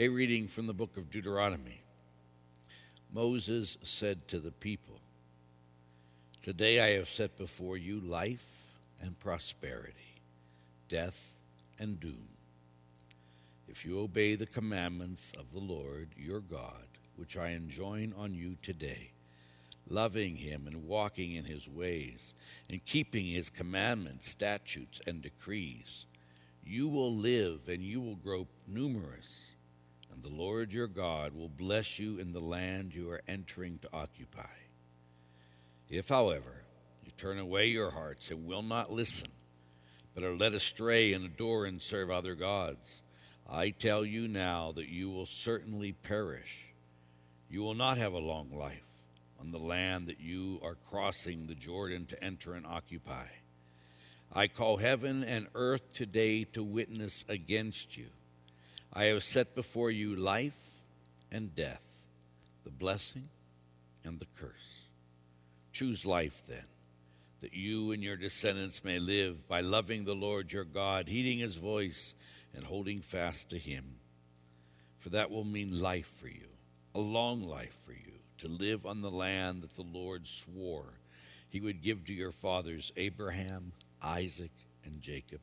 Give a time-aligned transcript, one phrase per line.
[0.00, 1.82] A reading from the book of Deuteronomy.
[3.12, 4.98] Moses said to the people,
[6.42, 8.46] Today I have set before you life
[9.02, 10.14] and prosperity,
[10.88, 11.36] death
[11.78, 12.28] and doom.
[13.68, 16.86] If you obey the commandments of the Lord your God,
[17.16, 19.10] which I enjoin on you today,
[19.86, 22.32] loving him and walking in his ways,
[22.70, 26.06] and keeping his commandments, statutes, and decrees,
[26.64, 29.49] you will live and you will grow numerous,
[30.12, 33.88] and the Lord your God will bless you in the land you are entering to
[33.92, 34.48] occupy.
[35.88, 36.62] If, however,
[37.04, 39.28] you turn away your hearts and will not listen,
[40.14, 43.02] but are led astray and adore and serve other gods,
[43.50, 46.72] I tell you now that you will certainly perish.
[47.48, 48.84] You will not have a long life
[49.40, 53.26] on the land that you are crossing the Jordan to enter and occupy.
[54.32, 58.06] I call heaven and earth today to witness against you.
[58.92, 60.58] I have set before you life
[61.30, 61.82] and death,
[62.64, 63.28] the blessing
[64.04, 64.84] and the curse.
[65.72, 66.64] Choose life then,
[67.40, 71.56] that you and your descendants may live by loving the Lord your God, heeding his
[71.56, 72.14] voice,
[72.54, 73.96] and holding fast to him.
[74.98, 76.48] For that will mean life for you,
[76.94, 81.00] a long life for you, to live on the land that the Lord swore
[81.50, 84.52] he would give to your fathers, Abraham, Isaac,
[84.84, 85.40] and Jacob.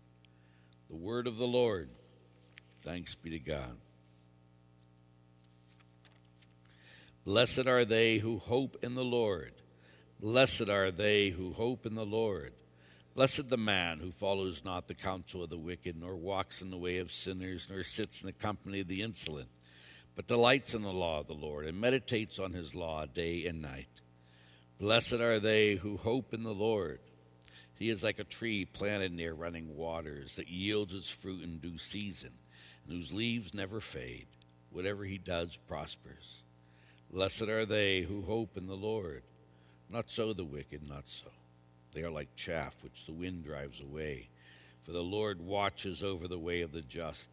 [0.89, 1.89] The word of the Lord.
[2.83, 3.77] Thanks be to God.
[7.25, 9.51] Blessed are they who hope in the Lord.
[10.19, 12.53] Blessed are they who hope in the Lord.
[13.15, 16.77] Blessed the man who follows not the counsel of the wicked, nor walks in the
[16.77, 19.49] way of sinners, nor sits in the company of the insolent,
[20.15, 23.61] but delights in the law of the Lord, and meditates on his law day and
[23.61, 23.89] night.
[24.79, 26.99] Blessed are they who hope in the Lord.
[27.73, 31.77] He is like a tree planted near running waters that yields its fruit in due
[31.77, 32.31] season,
[32.87, 34.27] whose leaves never fade.
[34.71, 36.41] Whatever he does prospers.
[37.11, 39.23] Blessed are they who hope in the Lord.
[39.89, 41.27] Not so the wicked, not so.
[41.93, 44.27] They are like chaff which the wind drives away.
[44.83, 47.29] For the Lord watches over the way of the just,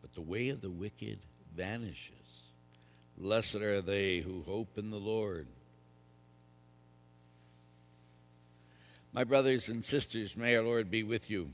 [0.00, 1.18] but the way of the wicked
[1.54, 2.12] vanishes.
[3.18, 5.46] Blessed are they who hope in the Lord.
[9.12, 11.50] My brothers and sisters, may our Lord be with you.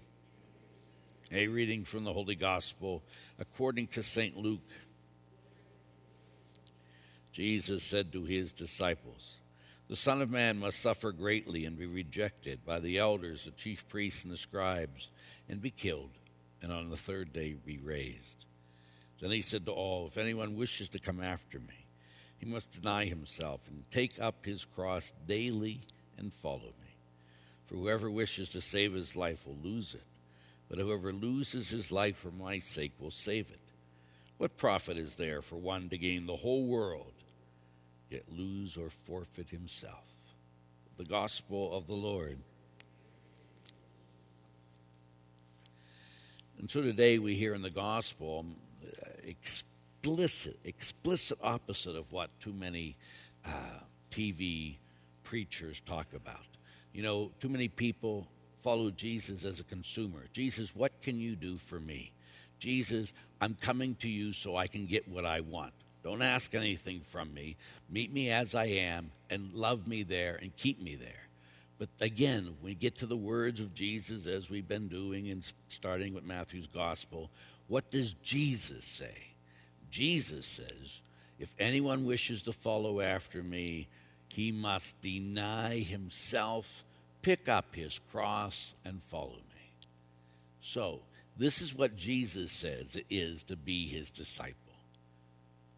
[1.34, 3.03] A reading from the Holy Gospel
[3.38, 4.37] according to St.
[4.37, 4.60] Luke.
[7.32, 9.41] Jesus said to his disciples,
[9.88, 13.88] The Son of Man must suffer greatly and be rejected by the elders, the chief
[13.88, 15.09] priests, and the scribes,
[15.48, 16.10] and be killed,
[16.60, 18.44] and on the third day be raised.
[19.22, 21.87] Then he said to all, If anyone wishes to come after me,
[22.37, 25.81] he must deny himself and take up his cross daily
[26.19, 26.94] and follow me.
[27.65, 30.04] For whoever wishes to save his life will lose it,
[30.72, 33.60] but whoever loses his life for my sake will save it.
[34.38, 37.12] What profit is there for one to gain the whole world,
[38.09, 40.06] yet lose or forfeit himself?
[40.97, 42.38] The Gospel of the Lord.
[46.59, 48.47] And so today we hear in the Gospel
[48.83, 52.97] uh, explicit, explicit opposite of what too many
[53.44, 53.50] uh,
[54.10, 54.77] TV
[55.22, 56.47] preachers talk about.
[56.94, 58.27] You know, too many people
[58.62, 60.24] follow Jesus as a consumer.
[60.32, 62.12] Jesus, what can you do for me?
[62.58, 65.72] Jesus, I'm coming to you so I can get what I want.
[66.04, 67.56] Don't ask anything from me.
[67.90, 71.28] Meet me as I am and love me there and keep me there.
[71.78, 76.14] But again, we get to the words of Jesus, as we've been doing and starting
[76.14, 77.30] with Matthew's gospel,
[77.66, 79.32] what does Jesus say?
[79.90, 81.02] Jesus says,
[81.38, 83.88] If anyone wishes to follow after me,
[84.28, 86.84] he must deny himself,
[87.22, 89.71] pick up his cross, and follow me.
[90.60, 91.00] So,
[91.37, 94.56] this is what Jesus says it is to be his disciple.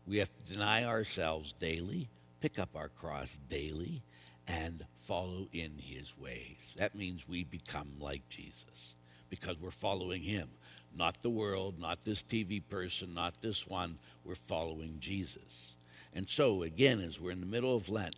[0.07, 2.09] We have to deny ourselves daily,
[2.41, 4.03] pick up our cross daily,
[4.47, 6.75] and follow in his ways.
[6.77, 8.95] That means we become like Jesus
[9.31, 10.49] because we're following him.
[10.97, 13.99] Not the world, not this TV person, not this one.
[14.25, 15.75] We're following Jesus.
[16.15, 18.17] And so, again, as we're in the middle of Lent,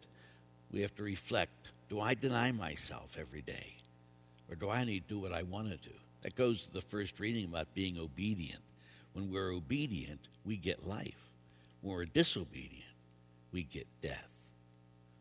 [0.71, 1.56] we have to reflect
[1.89, 3.77] do I deny myself every day?
[4.49, 5.95] Or do I to do what I want to do?
[6.23, 8.63] That goes to the first reading about being obedient.
[9.13, 11.31] When we're obedient, we get life.
[11.81, 12.85] When we're disobedient,
[13.53, 14.29] we get death.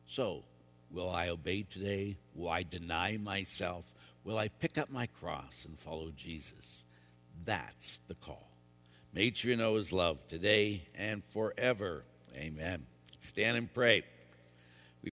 [0.07, 0.43] So,
[0.91, 2.17] will I obey today?
[2.35, 3.85] Will I deny myself?
[4.23, 6.83] Will I pick up my cross and follow Jesus?
[7.45, 8.49] That's the call.
[9.33, 12.03] Sure you know his love today and forever.
[12.35, 12.85] Amen.
[13.19, 14.03] Stand and pray.